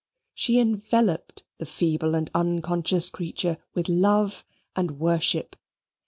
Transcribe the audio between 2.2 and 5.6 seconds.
unconscious creature with love and worship.